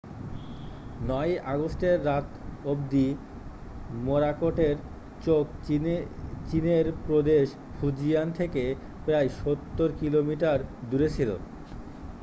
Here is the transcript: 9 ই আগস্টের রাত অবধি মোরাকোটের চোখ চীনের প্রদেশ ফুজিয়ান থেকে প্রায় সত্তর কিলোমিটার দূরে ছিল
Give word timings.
9 1.01 1.19
ই 1.27 1.43
আগস্টের 1.47 1.97
রাত 2.05 2.27
অবধি 2.65 3.07
মোরাকোটের 4.01 4.75
চোখ 5.23 5.45
চীনের 6.47 6.85
প্রদেশ 7.07 7.45
ফুজিয়ান 7.75 8.27
থেকে 8.39 8.63
প্রায় 9.05 9.29
সত্তর 9.39 9.89
কিলোমিটার 10.01 10.59
দূরে 10.89 11.07
ছিল 11.09 11.29